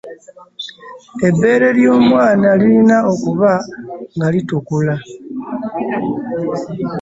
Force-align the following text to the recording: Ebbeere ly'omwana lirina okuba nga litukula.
Ebbeere 1.27 1.67
ly'omwana 1.77 2.49
lirina 2.61 2.97
okuba 3.11 3.51
nga 4.15 4.27
litukula. 4.33 4.95